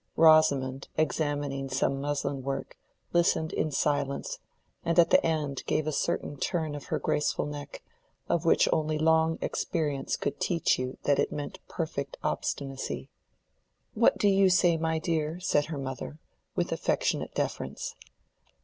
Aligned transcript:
Rosamond, 0.15 0.87
examining 0.97 1.69
some 1.69 2.01
muslin 2.01 2.41
work, 2.41 2.75
listened 3.13 3.53
in 3.53 3.69
silence, 3.69 4.39
and 4.83 4.97
at 4.97 5.11
the 5.11 5.23
end 5.23 5.63
gave 5.67 5.85
a 5.85 5.91
certain 5.91 6.37
turn 6.37 6.73
of 6.73 6.85
her 6.85 6.97
graceful 6.97 7.45
neck, 7.45 7.83
of 8.27 8.43
which 8.43 8.67
only 8.73 8.97
long 8.97 9.37
experience 9.41 10.15
could 10.17 10.39
teach 10.39 10.79
you 10.79 10.97
that 11.03 11.19
it 11.19 11.31
meant 11.31 11.59
perfect 11.67 12.17
obstinacy. 12.23 13.11
"What 13.93 14.17
do 14.17 14.27
you 14.27 14.49
say, 14.49 14.75
my 14.75 14.97
dear?" 14.97 15.39
said 15.39 15.65
her 15.65 15.77
mother, 15.77 16.17
with 16.55 16.71
affectionate 16.71 17.35
deference. 17.35 17.93